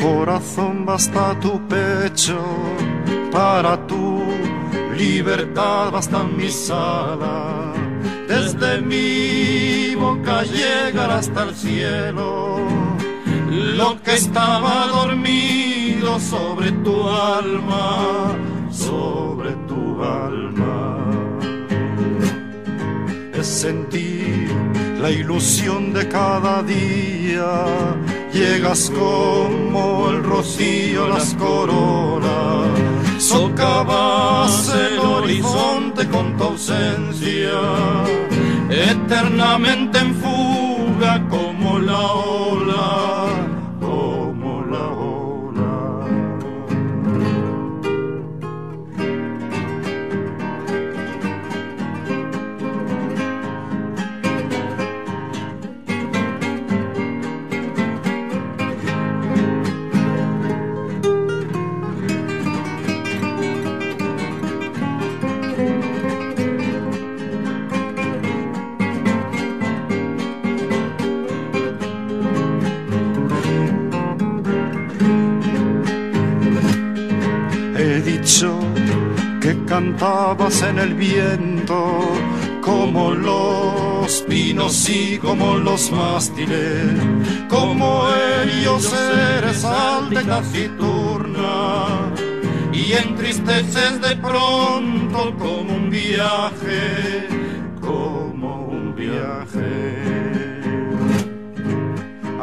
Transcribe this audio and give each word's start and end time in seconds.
corazón 0.00 0.86
basta 0.86 1.38
tu 1.40 1.60
pecho, 1.66 2.38
para 3.32 3.76
tu 3.86 4.22
libertad 4.96 5.90
bastan 5.90 6.36
mis 6.36 6.70
alas. 6.70 7.76
Desde 8.28 8.80
mi 8.80 9.94
boca 9.94 10.42
llegar 10.42 11.10
hasta 11.10 11.44
el 11.44 11.54
cielo, 11.54 12.58
lo 13.50 14.00
que 14.02 14.14
estaba 14.14 14.86
dormido 14.86 16.20
sobre 16.20 16.70
tu 16.84 17.08
alma, 17.08 18.17
sentir 23.48 24.50
la 25.00 25.10
ilusión 25.10 25.92
de 25.92 26.06
cada 26.08 26.62
día. 26.62 27.64
Llegas 28.32 28.90
como 28.90 30.10
el 30.10 30.22
rocío 30.22 31.08
las 31.08 31.34
coronas, 31.34 32.68
socavas 33.18 34.72
el 34.74 34.98
horizonte 34.98 36.06
con 36.08 36.36
tu 36.36 36.44
ausencia, 36.44 37.58
eternamente 38.70 39.98
en 39.98 40.14
fuga 40.14 41.26
como 41.28 41.78
la 41.78 42.00
ola, 42.00 42.37
He 77.98 78.00
dicho 78.00 78.56
que 79.40 79.58
cantabas 79.64 80.62
en 80.62 80.78
el 80.78 80.94
viento 80.94 81.98
como 82.60 83.10
los 83.10 84.22
pinos 84.28 84.88
y 84.88 85.18
como 85.18 85.56
los 85.56 85.90
mástiles, 85.90 86.94
como 87.48 88.04
ellos 88.44 88.94
eres 89.38 89.64
alta 89.64 90.22
y 90.22 90.24
taciturna 90.24 92.12
y 92.72 92.92
entristeces 92.92 94.00
de 94.00 94.14
pronto 94.14 95.34
como 95.36 95.74
un 95.74 95.90
viaje, 95.90 97.26
como 97.80 98.66
un 98.66 98.94
viaje 98.94 99.87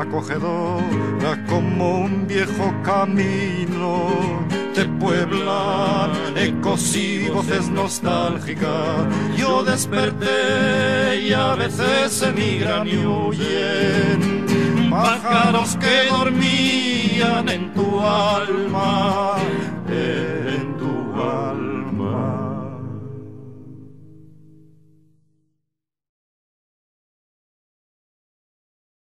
acogedora 0.07 1.43
como 1.47 1.99
un 2.01 2.27
viejo 2.27 2.73
camino, 2.83 4.09
te 4.73 4.85
pueblan 4.85 6.11
ecos 6.35 6.95
y 6.95 7.29
voces 7.29 7.69
nostálgicas. 7.69 9.07
Yo 9.37 9.63
desperté 9.63 11.21
y 11.21 11.33
a 11.33 11.55
veces 11.55 12.21
emigran 12.21 12.87
y 12.87 12.97
huyen, 13.05 14.89
pájaros 14.89 15.77
que 15.77 16.09
dormían 16.09 17.49
en 17.49 17.73
tu 17.73 17.99
alma, 18.01 19.04